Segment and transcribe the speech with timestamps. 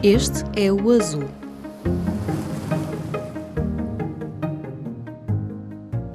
[0.00, 1.28] Este é o Azul.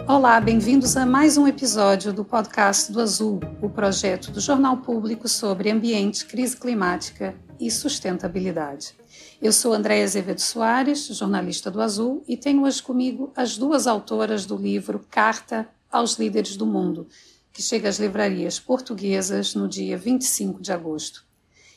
[0.08, 5.28] Olá, bem-vindos a mais um episódio do podcast do Azul, o projeto do Jornal Público
[5.28, 8.96] sobre ambiente, crise climática e sustentabilidade.
[9.42, 14.46] Eu sou Andréa Azevedo Soares, jornalista do Azul, e tenho hoje comigo as duas autoras
[14.46, 17.06] do livro Carta aos Líderes do Mundo,
[17.52, 21.33] que chega às livrarias portuguesas no dia 25 de agosto.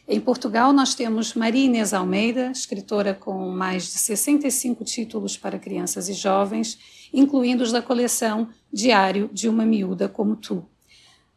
[0.08, 6.08] Em Portugal, nós temos Maria Inês Almeida, escritora com mais de 65 títulos para crianças
[6.08, 6.78] e jovens,
[7.12, 10.64] incluindo os da coleção Diário de uma Miúda como Tu.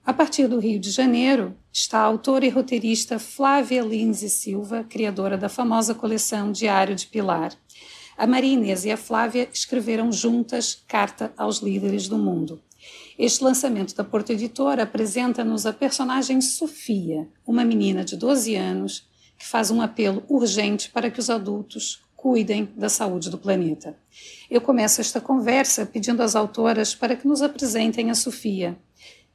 [0.05, 4.85] A partir do Rio de Janeiro, está a autora e roteirista Flávia Lins e Silva,
[4.87, 7.53] criadora da famosa coleção Diário de Pilar.
[8.15, 12.61] A Maria Inês e a Flávia escreveram juntas Carta aos Líderes do Mundo.
[13.19, 19.45] Este lançamento da Porto Editora apresenta-nos a personagem Sofia, uma menina de 12 anos que
[19.45, 23.93] faz um apelo urgente para que os adultos cuidem da saúde do planeta.
[24.49, 28.77] Eu começo esta conversa pedindo às autoras para que nos apresentem a Sofia.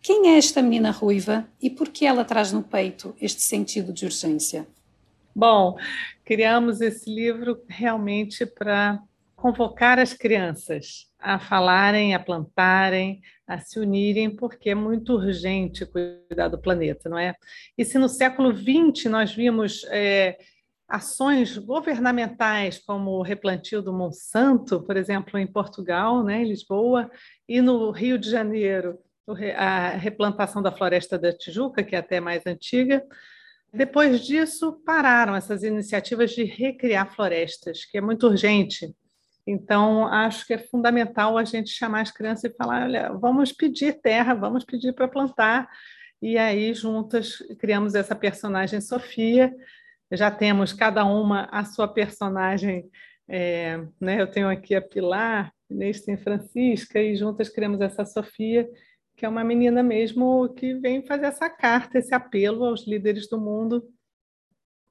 [0.01, 4.07] Quem é esta menina ruiva e por que ela traz no peito este sentido de
[4.07, 4.67] urgência?
[5.37, 5.77] Bom,
[6.25, 8.99] criamos esse livro realmente para
[9.37, 16.49] convocar as crianças a falarem, a plantarem, a se unirem, porque é muito urgente cuidar
[16.49, 17.35] do planeta, não é?
[17.79, 20.37] E se no século XX nós vimos é,
[20.87, 27.11] ações governamentais, como o replantio do Monsanto, por exemplo, em Portugal, né, em Lisboa,
[27.49, 28.99] e no Rio de Janeiro,
[29.57, 33.03] a replantação da floresta da Tijuca, que é até mais antiga,
[33.73, 38.95] depois disso, pararam essas iniciativas de recriar florestas, que é muito urgente.
[39.47, 44.01] Então, acho que é fundamental a gente chamar as crianças e falar: olha, vamos pedir
[44.01, 45.69] terra, vamos pedir para plantar.
[46.23, 49.55] E aí, juntas, criamos essa personagem Sofia.
[50.11, 52.89] Já temos cada uma a sua personagem.
[53.29, 54.21] É, né?
[54.21, 58.69] Eu tenho aqui a Pilar, Inês tem Francisca, e juntas criamos essa Sofia,
[59.17, 63.41] que é uma menina mesmo que vem fazer essa carta, esse apelo aos líderes do
[63.41, 63.87] mundo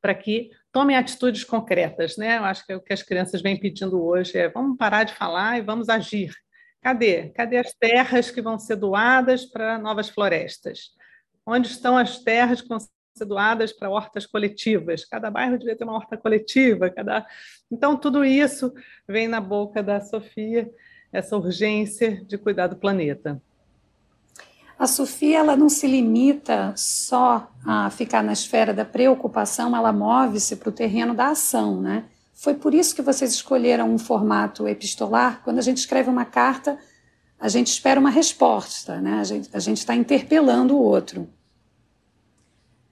[0.03, 2.39] para que tomem atitudes concretas, né?
[2.39, 5.13] Eu acho que é o que as crianças vêm pedindo hoje é vamos parar de
[5.13, 6.33] falar e vamos agir.
[6.81, 7.29] Cadê?
[7.29, 10.89] Cadê as terras que vão ser doadas para novas florestas?
[11.45, 15.05] Onde estão as terras que vão ser doadas para hortas coletivas?
[15.05, 16.89] Cada bairro devia ter uma horta coletiva.
[16.89, 17.25] Cada...
[17.71, 18.73] Então, tudo isso
[19.07, 20.69] vem na boca da Sofia,
[21.11, 23.39] essa urgência de cuidar do planeta.
[24.77, 30.55] A Sofia ela não se limita só a ficar na esfera da preocupação, ela move-se
[30.55, 32.05] para o terreno da ação, né?
[32.33, 35.41] Foi por isso que vocês escolheram um formato epistolar.
[35.43, 36.77] Quando a gente escreve uma carta,
[37.39, 39.21] a gente espera uma resposta, né?
[39.53, 41.29] A gente está interpelando o outro.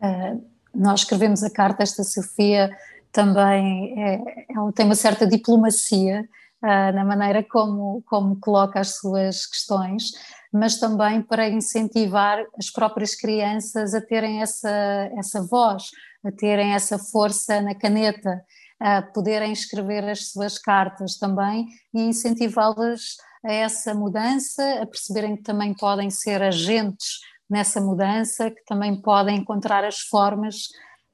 [0.02, 0.42] Uh,
[0.74, 2.70] nós escrevemos a carta, esta Sofia
[3.12, 6.28] também é, ela tem uma certa diplomacia
[6.64, 10.12] uh, na maneira como, como coloca as suas questões
[10.52, 14.70] mas também para incentivar as próprias crianças a terem essa,
[15.18, 15.86] essa voz,
[16.24, 18.44] a terem essa força na caneta,
[18.80, 25.44] a poderem escrever as suas cartas também e incentivá-las a essa mudança, a perceberem que
[25.44, 27.20] também podem ser agentes
[27.50, 30.68] nessa mudança, que também podem encontrar as formas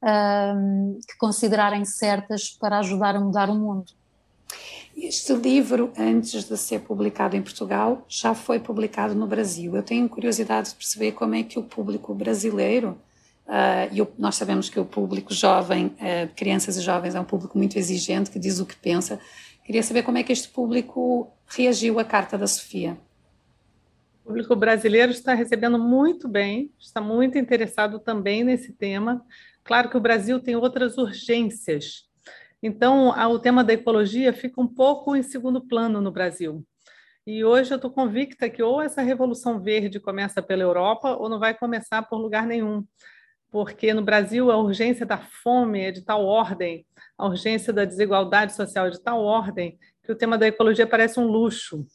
[0.03, 3.96] um, que considerarem certas para ajudar a mudar o mundo.
[4.99, 9.75] Este livro, antes de ser publicado em Portugal, já foi publicado no Brasil.
[9.75, 12.97] Eu tenho curiosidade de perceber como é que o público brasileiro,
[13.45, 17.59] uh, e nós sabemos que o público jovem, uh, crianças e jovens, é um público
[17.59, 19.19] muito exigente, que diz o que pensa.
[19.63, 22.97] Queria saber como é que este público reagiu à carta da Sofia.
[24.23, 29.23] O público brasileiro está recebendo muito bem, está muito interessado também nesse tema.
[29.63, 32.06] Claro que o Brasil tem outras urgências
[32.61, 36.65] então, o tema da ecologia fica um pouco em segundo plano no Brasil.
[37.25, 41.39] E hoje eu estou convicta que ou essa revolução verde começa pela Europa ou não
[41.39, 42.85] vai começar por lugar nenhum.
[43.51, 46.85] Porque no Brasil a urgência da fome é de tal ordem,
[47.17, 51.19] a urgência da desigualdade social é de tal ordem, que o tema da ecologia parece
[51.19, 51.85] um luxo.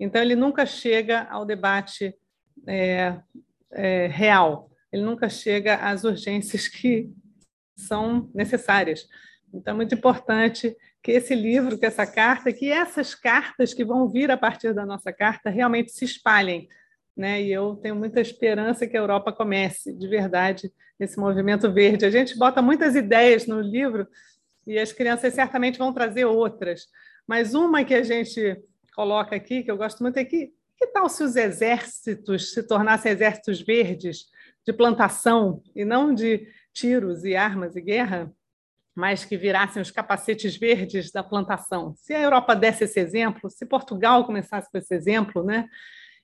[0.00, 2.14] Então, ele nunca chega ao debate
[2.66, 3.20] é,
[3.72, 7.10] é, real, ele nunca chega às urgências que
[7.76, 9.06] são necessárias.
[9.52, 14.08] Então, é muito importante que esse livro, que essa carta, que essas cartas que vão
[14.08, 16.68] vir a partir da nossa carta realmente se espalhem.
[17.16, 17.42] Né?
[17.42, 22.04] E eu tenho muita esperança que a Europa comece, de verdade, esse movimento verde.
[22.04, 24.06] A gente bota muitas ideias no livro
[24.66, 26.86] e as crianças certamente vão trazer outras.
[27.26, 28.60] Mas uma que a gente
[28.94, 33.10] coloca aqui, que eu gosto muito, é que que tal se os exércitos se tornassem
[33.10, 34.26] exércitos verdes
[34.64, 38.32] de plantação e não de tiros e armas e guerra?
[38.98, 41.94] Mas que virassem os capacetes verdes da plantação.
[41.94, 45.68] Se a Europa desse esse exemplo, se Portugal começasse com esse exemplo, né?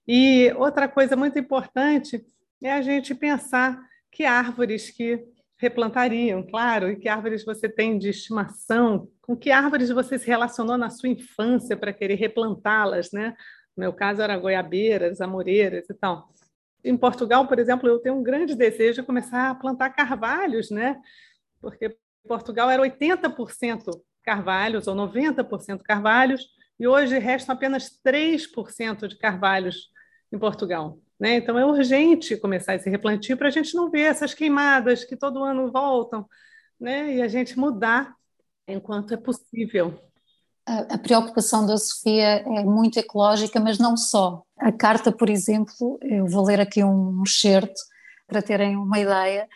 [0.08, 2.26] E outra coisa muito importante
[2.60, 3.80] é a gente pensar
[4.10, 5.24] que árvores que
[5.56, 10.76] replantariam, claro, e que árvores você tem de estimação, com que árvores você se relacionou
[10.76, 13.36] na sua infância para querer replantá-las, né?
[13.76, 16.28] No meu caso era goiabeiras, amoreiras e tal.
[16.82, 21.00] Em Portugal, por exemplo, eu tenho um grande desejo de começar a plantar carvalhos, né?
[21.60, 26.48] Porque Portugal era 80% carvalhos ou 90% carvalhos,
[26.78, 29.90] e hoje restam apenas 3% de carvalhos
[30.32, 30.98] em Portugal.
[31.20, 31.36] Né?
[31.36, 35.44] Então é urgente começar esse replantio para a gente não ver essas queimadas que todo
[35.44, 36.26] ano voltam,
[36.80, 37.14] né?
[37.14, 38.14] e a gente mudar
[38.66, 40.00] enquanto é possível.
[40.66, 44.42] A, a preocupação da Sofia é muito ecológica, mas não só.
[44.58, 47.80] A carta, por exemplo, eu vou ler aqui um excerto
[48.26, 49.46] para terem uma ideia.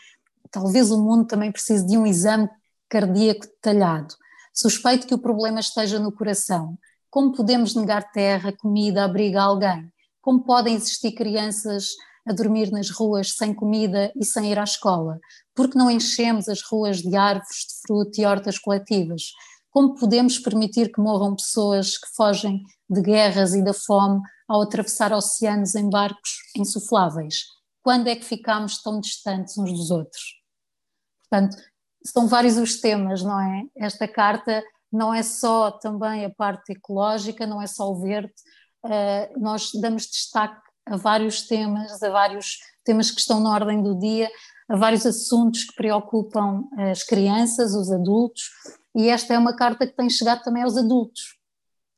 [0.50, 2.48] Talvez o mundo também precise de um exame
[2.88, 4.14] cardíaco detalhado.
[4.54, 6.78] Suspeito que o problema esteja no coração.
[7.10, 9.92] Como podemos negar terra, comida, abrigo a alguém?
[10.20, 11.90] Como podem existir crianças
[12.26, 15.18] a dormir nas ruas sem comida e sem ir à escola?
[15.54, 19.32] Porque não enchemos as ruas de árvores de fruto e hortas coletivas?
[19.70, 25.12] Como podemos permitir que morram pessoas que fogem de guerras e da fome ao atravessar
[25.12, 27.44] oceanos em barcos insufláveis?
[27.82, 30.42] Quando é que ficamos tão distantes uns dos outros?
[31.22, 31.56] Portanto,
[32.04, 33.64] são vários os temas, não é?
[33.76, 34.62] Esta carta
[34.92, 38.32] não é só também a parte ecológica, não é só o verde,
[38.84, 43.98] uh, nós damos destaque a vários temas, a vários temas que estão na ordem do
[43.98, 44.30] dia,
[44.68, 48.50] a vários assuntos que preocupam as crianças, os adultos,
[48.94, 51.36] e esta é uma carta que tem chegado também aos adultos,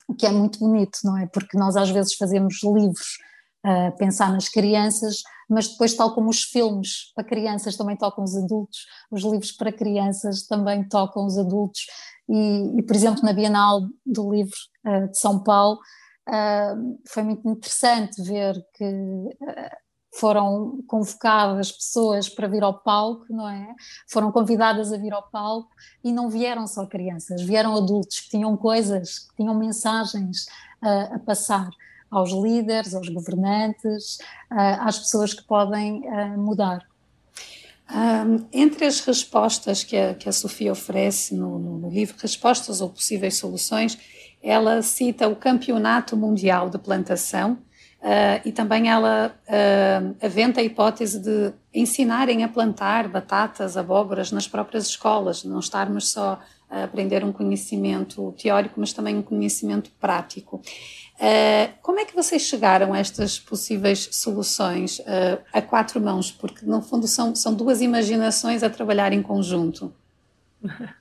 [0.09, 1.27] o que é muito bonito, não é?
[1.27, 3.19] Porque nós às vezes fazemos livros
[3.65, 8.37] a pensar nas crianças, mas depois, tal como os filmes para crianças também tocam os
[8.37, 11.87] adultos, os livros para crianças também tocam os adultos.
[12.29, 14.57] E, e por exemplo, na Bienal do Livro
[14.87, 15.81] uh, de São Paulo,
[16.29, 19.77] uh, foi muito interessante ver que uh,
[20.15, 23.75] foram convocadas pessoas para vir ao palco, não é?
[24.09, 25.71] Foram convidadas a vir ao palco
[26.05, 30.47] e não vieram só crianças, vieram adultos que tinham coisas, que tinham mensagens
[30.83, 31.69] a passar
[32.11, 34.19] aos líderes, aos governantes,
[34.51, 36.03] às pessoas que podem
[36.37, 36.85] mudar.
[37.93, 42.81] Um, entre as respostas que a, que a Sofia oferece no, no, no, livro, respostas
[42.81, 43.99] ou possíveis soluções,
[44.41, 47.55] ela cita o Campeonato Mundial de Plantação
[48.01, 54.47] uh, e também ela uh, aventa a hipótese de ensinarem a plantar batatas, abóboras nas
[54.47, 56.39] próprias escolas, não estarmos só
[56.71, 60.63] a aprender um conhecimento teórico, mas também um conhecimento prático.
[61.21, 66.33] Uh, como é que vocês chegaram a estas possíveis soluções uh, a quatro mãos?
[66.33, 69.93] Porque, no fundo, são, são duas imaginações a trabalhar em conjunto.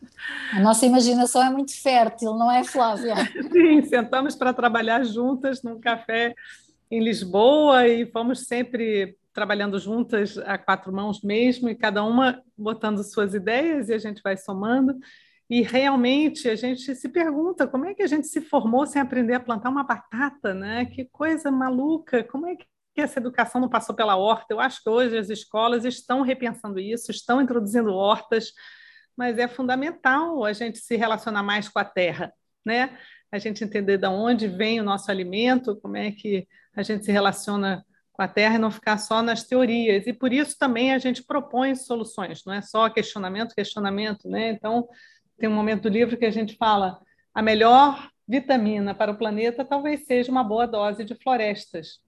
[0.54, 3.16] A nossa imaginação é muito fértil, não é, Flávia?
[3.52, 6.36] Sim, sentamos para trabalhar juntas num café
[6.92, 13.02] em Lisboa e fomos sempre trabalhando juntas a quatro mãos mesmo, e cada uma botando
[13.04, 14.96] suas ideias e a gente vai somando.
[15.50, 19.34] E realmente a gente se pergunta como é que a gente se formou sem aprender
[19.34, 20.86] a plantar uma batata, né?
[20.86, 22.24] Que coisa maluca!
[22.24, 24.54] Como é que essa educação não passou pela horta?
[24.54, 28.52] Eu acho que hoje as escolas estão repensando isso, estão introduzindo hortas,
[29.18, 32.32] mas é fundamental a gente se relacionar mais com a terra,
[32.64, 32.96] né?
[33.32, 37.12] A gente entender de onde vem o nosso alimento, como é que a gente se
[37.12, 40.06] relaciona com a terra e não ficar só nas teorias.
[40.06, 44.50] E por isso também a gente propõe soluções, não é só questionamento, questionamento, né?
[44.50, 44.88] Então,
[45.40, 47.00] tem um momento do livro que a gente fala
[47.34, 52.00] a melhor vitamina para o planeta talvez seja uma boa dose de florestas.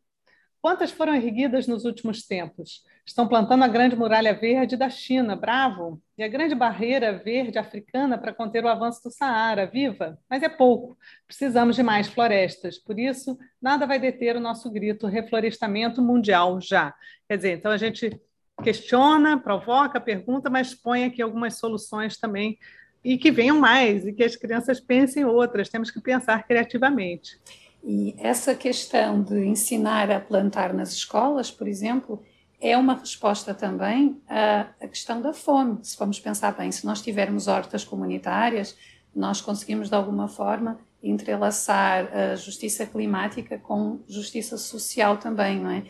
[0.61, 2.83] Quantas foram erguidas nos últimos tempos?
[3.03, 8.15] Estão plantando a Grande Muralha Verde da China, bravo, e a Grande Barreira Verde africana
[8.15, 10.95] para conter o avanço do Saara, viva, mas é pouco.
[11.25, 12.77] Precisamos de mais florestas.
[12.77, 16.93] Por isso, nada vai deter o nosso grito reflorestamento mundial já.
[17.27, 18.21] Quer dizer, então a gente
[18.63, 22.59] questiona, provoca, pergunta, mas põe aqui algumas soluções também
[23.03, 27.39] e que venham mais, e que as crianças pensem outras, temos que pensar criativamente.
[27.83, 32.21] E essa questão de ensinar a plantar nas escolas, por exemplo,
[32.59, 35.79] é uma resposta também à, questão da fome.
[35.81, 38.77] Se formos pensar bem, se nós tivermos hortas comunitárias,
[39.15, 45.83] nós conseguimos de alguma forma entrelaçar a justiça climática com justiça social também, não é?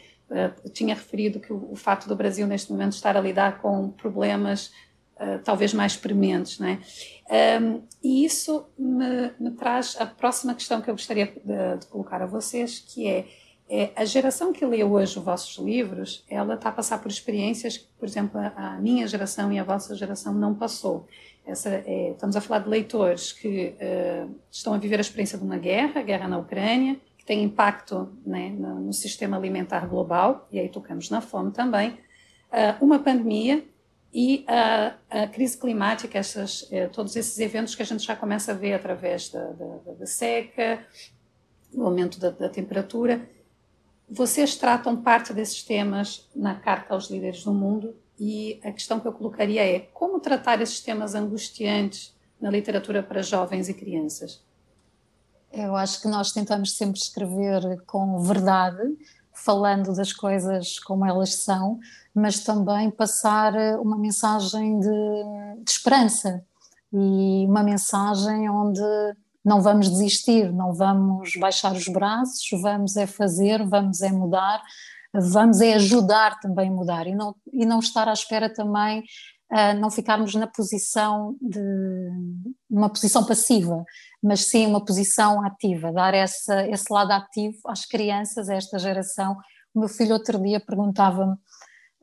[0.64, 3.90] Eu tinha referido que o, o fato do Brasil neste momento estar a lidar com
[3.90, 4.72] problemas
[5.22, 6.58] eh, talvez mais prementes.
[6.58, 6.80] Não é?
[7.62, 12.24] Um, e isso me, me, traz a próxima questão que eu gostaria de, de colocar
[12.24, 13.28] a vocês, que é,
[13.70, 17.78] é, a geração que lê hoje os vossos livros, ela está a passar por experiências
[17.78, 21.08] que, por exemplo, a, a minha geração e a vossa geração não passou.
[21.46, 25.44] Essa, é, estamos a falar de leitores que uh, estão a viver a experiência de
[25.44, 30.60] uma guerra, guerra na Ucrânia, que tem impacto né, no, no, sistema alimentar global, e
[30.60, 33.64] aí tocamos na fome também, uh, uma pandemia
[34.14, 38.52] e a, a crise climática, essas, uh, todos esses eventos que a gente já começa
[38.52, 40.86] a ver através da, da, da seca,
[41.74, 43.28] do aumento da, da temperatura.
[44.10, 49.08] Vocês tratam parte desses temas na Carta aos Líderes do Mundo e a questão que
[49.08, 54.44] eu colocaria é como tratar esses temas angustiantes na literatura para jovens e crianças?
[55.52, 58.98] Eu acho que nós tentamos sempre escrever com verdade,
[59.34, 61.80] falando das coisas como elas são,
[62.14, 66.44] mas também passar uma mensagem de, de esperança
[66.94, 68.82] e uma mensagem onde
[69.44, 74.62] não vamos desistir, não vamos baixar os braços, vamos é fazer, vamos é mudar,
[75.14, 79.04] vamos é ajudar também a mudar e não, e não estar à espera também
[79.52, 81.60] uh, não ficarmos na posição de
[82.70, 83.84] uma posição passiva,
[84.22, 89.38] mas sim uma posição ativa, dar essa, esse lado ativo às crianças, a esta geração.
[89.74, 91.36] O meu filho outro dia perguntava-me,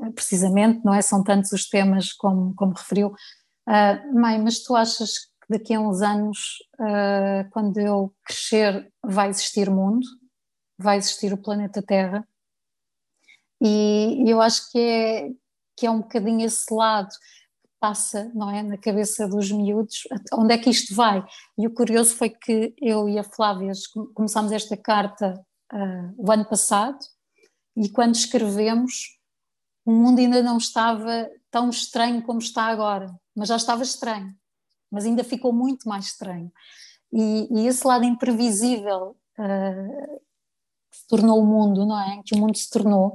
[0.00, 1.00] ah, precisamente, não é?
[1.00, 5.80] São tantos os temas como, como referiu, uh, mãe, mas tu achas que daqui a
[5.80, 6.38] uns anos,
[6.80, 10.06] uh, quando eu crescer, vai existir mundo?
[10.76, 12.26] Vai existir o planeta Terra?
[13.60, 15.28] E eu acho que é,
[15.76, 17.08] que é um bocadinho esse lado
[17.80, 21.24] passa, não é, na cabeça dos miúdos, onde é que isto vai?
[21.56, 23.72] E o curioso foi que eu e a Flávia
[24.14, 25.34] começámos esta carta
[25.72, 26.98] uh, o ano passado
[27.76, 29.18] e quando escrevemos
[29.84, 34.34] o mundo ainda não estava tão estranho como está agora, mas já estava estranho,
[34.90, 36.52] mas ainda ficou muito mais estranho.
[37.10, 40.20] E, e esse lado imprevisível uh,
[40.90, 42.22] que se tornou o mundo, não é?
[42.22, 43.14] Que o mundo se tornou,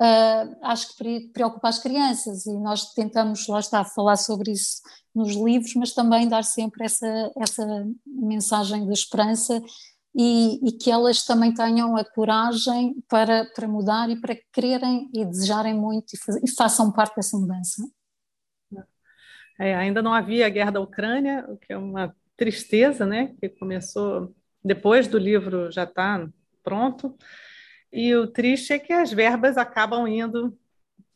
[0.00, 4.80] uh, acho que preocupa as crianças e nós tentamos, lá está, falar sobre isso
[5.14, 9.62] nos livros, mas também dar sempre essa, essa mensagem de esperança
[10.14, 15.24] e, e, que elas também tenham a coragem para, para mudar e para quererem e
[15.24, 17.82] desejarem muito e, faz, e façam parte dessa mudança.
[19.58, 23.34] É, ainda não havia a guerra da Ucrânia, o que é uma tristeza, né?
[23.40, 26.28] Que começou depois do livro já estar
[26.62, 27.16] pronto.
[27.92, 30.56] E o triste é que as verbas acabam indo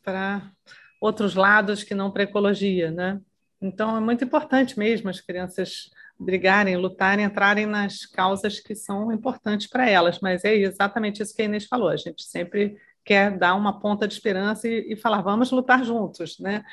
[0.03, 0.51] para
[0.99, 3.19] outros lados que não para ecologia, né?
[3.61, 9.67] Então é muito importante mesmo as crianças brigarem, lutarem, entrarem nas causas que são importantes
[9.67, 10.19] para elas.
[10.19, 11.89] Mas é exatamente isso que a Inês falou.
[11.89, 16.39] A gente sempre quer dar uma ponta de esperança e, e falar, vamos lutar juntos,
[16.39, 16.63] né?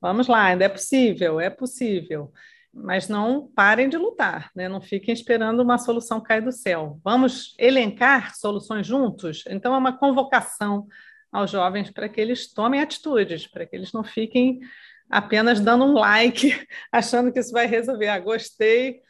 [0.00, 2.32] Vamos lá, ainda é possível, é possível
[2.76, 4.68] mas não parem de lutar, né?
[4.68, 7.00] não fiquem esperando uma solução cair do céu.
[7.02, 9.44] Vamos elencar soluções juntos?
[9.48, 10.86] Então, é uma convocação
[11.32, 14.60] aos jovens para que eles tomem atitudes, para que eles não fiquem
[15.08, 18.08] apenas dando um like, achando que isso vai resolver.
[18.08, 19.00] Ah, gostei,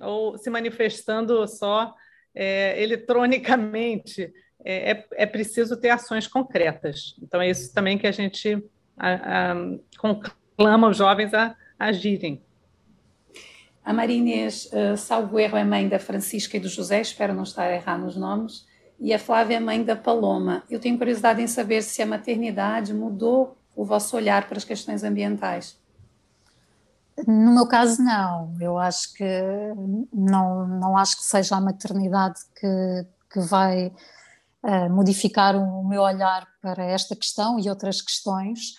[0.00, 1.92] ou se manifestando só
[2.32, 4.32] é, eletronicamente.
[4.64, 7.14] É, é, é, preciso ter ações concretas.
[7.22, 8.64] Então, é isso também que a gente
[8.96, 9.54] a, a,
[9.98, 12.45] conclama os jovens a, a agirem.
[13.86, 17.44] A Maria Inês, uh, salvo erro, é mãe da Francisca e do José, espero não
[17.44, 18.66] estar a errar nos nomes,
[18.98, 20.64] e a Flávia é mãe da Paloma.
[20.68, 25.04] Eu tenho curiosidade em saber se a maternidade mudou o vosso olhar para as questões
[25.04, 25.78] ambientais.
[27.28, 28.56] No meu caso, não.
[28.60, 29.24] Eu acho que
[30.12, 33.92] não, não acho que seja a maternidade que, que vai
[34.64, 38.74] uh, modificar o meu olhar para esta questão e outras questões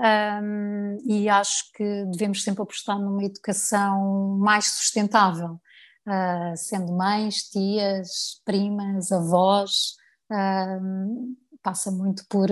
[0.00, 5.60] um, e acho que devemos sempre apostar numa educação mais sustentável,
[6.08, 9.96] uh, sendo mães, tias, primas, avós,
[10.30, 12.48] um, passa muito por,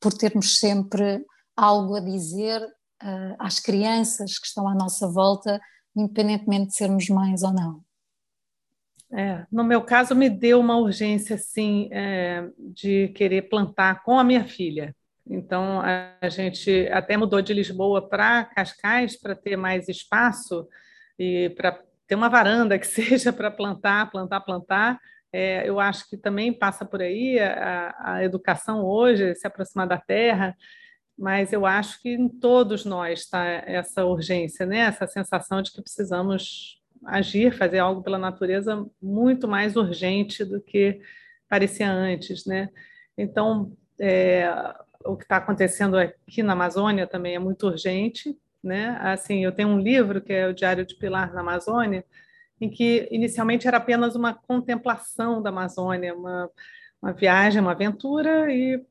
[0.00, 1.24] por termos sempre
[1.56, 5.60] algo a dizer uh, às crianças que estão à nossa volta,
[5.96, 7.82] independentemente de sermos mães ou não.
[9.12, 14.24] É, no meu caso, me deu uma urgência assim é, de querer plantar com a
[14.24, 14.94] minha filha.
[15.26, 20.68] Então, a gente até mudou de Lisboa para Cascais para ter mais espaço
[21.18, 25.00] e para ter uma varanda que seja para plantar, plantar, plantar.
[25.32, 29.98] É, eu acho que também passa por aí a, a educação hoje, se aproximar da
[29.98, 30.54] terra,
[31.18, 34.78] mas eu acho que em todos nós está essa urgência, né?
[34.80, 41.00] essa sensação de que precisamos agir, fazer algo pela natureza muito mais urgente do que
[41.48, 42.46] parecia antes.
[42.46, 42.68] Né?
[43.16, 44.48] Então, é,
[45.04, 48.98] o que está acontecendo aqui na Amazônia também é muito urgente, né?
[49.00, 52.04] Assim, eu tenho um livro que é o Diário de Pilar na Amazônia,
[52.60, 56.50] em que inicialmente era apenas uma contemplação da Amazônia, uma,
[57.02, 58.82] uma viagem, uma aventura, e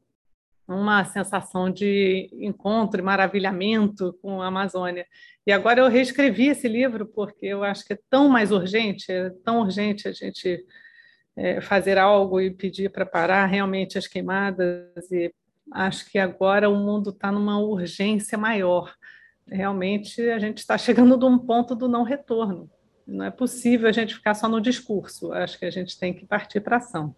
[0.68, 5.06] uma sensação de encontro e maravilhamento com a Amazônia.
[5.46, 9.30] E agora eu reescrevi esse livro porque eu acho que é tão mais urgente, é
[9.44, 10.66] tão urgente a gente
[11.36, 15.12] é, fazer algo e pedir para parar realmente as queimadas.
[15.12, 15.34] E
[15.74, 18.94] acho que agora o mundo está numa urgência maior.
[19.48, 22.70] Realmente a gente está chegando num ponto do não retorno.
[23.06, 25.34] Não é possível a gente ficar só no discurso.
[25.34, 27.16] Acho que a gente tem que partir para ação.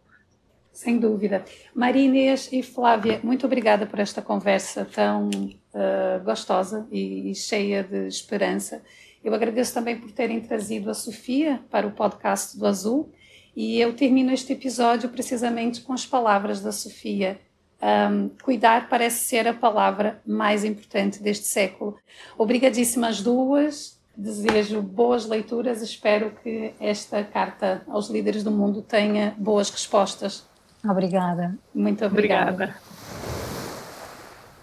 [0.76, 1.46] Sem dúvida.
[1.74, 7.82] Maria Inês e Flávia, muito obrigada por esta conversa tão uh, gostosa e, e, cheia
[7.82, 8.84] de esperança.
[9.24, 13.14] Eu agradeço também por terem trazido a Sofia para o podcast do Azul
[13.56, 17.40] e eu termino este episódio precisamente com as palavras da Sofia.
[17.86, 21.98] Um, cuidar parece ser a palavra mais importante deste século.
[22.38, 24.00] Obrigadíssimas duas.
[24.18, 25.82] Desejo boas leituras.
[25.82, 30.48] Espero que esta carta aos líderes do mundo tenha boas respostas
[30.90, 31.58] Obrigada.
[31.74, 32.52] Muito obrigada.
[32.52, 32.76] obrigada.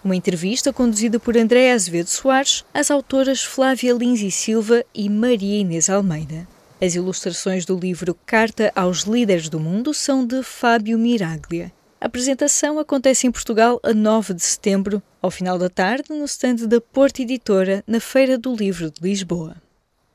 [0.03, 5.61] Uma entrevista conduzida por André Azevedo Soares às autoras Flávia Lins e Silva e Maria
[5.61, 6.47] Inês Almeida.
[6.81, 11.71] As ilustrações do livro Carta aos Líderes do Mundo são de Fábio Miraglia.
[12.03, 16.67] A apresentação acontece em Portugal a 9 de setembro, ao final da tarde, no stand
[16.67, 19.55] da Porta Editora, na Feira do Livro de Lisboa.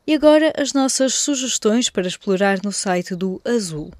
[0.06, 3.90] E agora as nossas sugestões para explorar no site do Azul.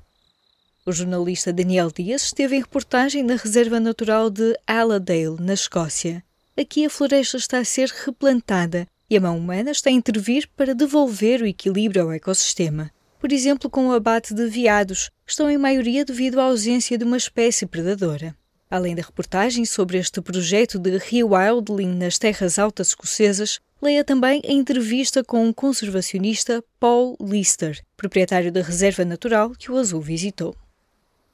[0.85, 6.23] O jornalista Daniel Dias esteve em reportagem na Reserva Natural de Allendale, na Escócia.
[6.61, 10.75] Aqui a floresta está a ser replantada e a mão humana está a intervir para
[10.75, 12.91] devolver o equilíbrio ao ecossistema.
[13.19, 17.17] Por exemplo, com o abate de veados, estão em maioria devido à ausência de uma
[17.17, 18.35] espécie predadora.
[18.71, 24.53] Além da reportagem sobre este projeto de rewilding nas terras altas escocesas, leia também a
[24.53, 30.55] entrevista com o conservacionista Paul Lister, proprietário da reserva natural que o Azul visitou.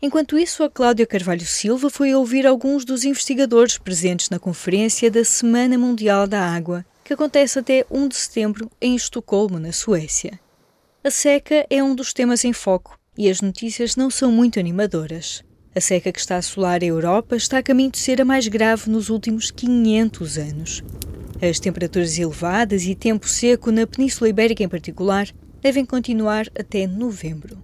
[0.00, 5.25] Enquanto isso, a Cláudia Carvalho Silva foi ouvir alguns dos investigadores presentes na conferência da
[5.25, 10.38] Semana Mundial da Água, que acontece até 1 de setembro em Estocolmo, na Suécia.
[11.06, 15.45] A seca é um dos temas em foco e as notícias não são muito animadoras.
[15.76, 18.49] A seca que está a assolar a Europa está a caminho de ser a mais
[18.49, 20.82] grave nos últimos 500 anos.
[21.43, 25.28] As temperaturas elevadas e tempo seco na Península Ibérica em particular
[25.60, 27.62] devem continuar até novembro.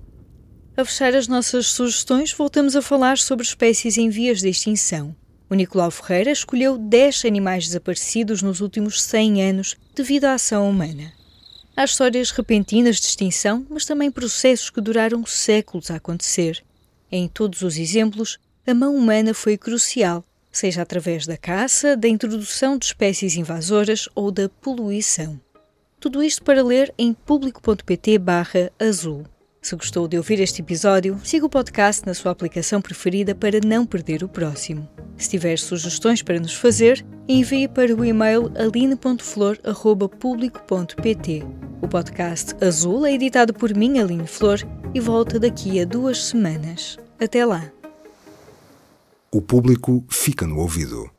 [0.77, 5.17] A fechar as nossas sugestões, voltamos a falar sobre espécies em vias de extinção.
[5.49, 11.19] O Nicolau Ferreira escolheu 10 animais desaparecidos nos últimos 100 anos devido à ação humana.
[11.77, 16.63] Há histórias repentinas de extinção, mas também processos que duraram séculos a acontecer.
[17.11, 22.77] Em todos os exemplos, a mão humana foi crucial, seja através da caça, da introdução
[22.77, 25.41] de espécies invasoras ou da poluição.
[25.99, 29.25] Tudo isto para ler em público.pt/azul.
[29.63, 33.85] Se gostou de ouvir este episódio, siga o podcast na sua aplicação preferida para não
[33.85, 34.89] perder o próximo.
[35.19, 41.43] Se tiver sugestões para nos fazer, envie para o e-mail aline.flor.público.pt.
[41.83, 44.61] O podcast Azul é editado por mim, Aline Flor,
[44.95, 46.97] e volta daqui a duas semanas.
[47.19, 47.71] Até lá!
[49.31, 51.11] O público fica no ouvido.